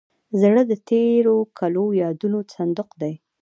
[0.41, 3.13] زړه د تېرو ښکلو یادونو صندوق دی.